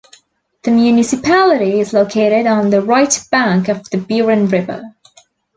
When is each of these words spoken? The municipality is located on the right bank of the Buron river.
The 0.63 0.71
municipality 0.71 1.79
is 1.79 1.93
located 1.93 2.47
on 2.47 2.71
the 2.71 2.81
right 2.81 3.23
bank 3.29 3.67
of 3.67 3.87
the 3.91 3.97
Buron 3.99 4.51
river. 4.51 4.95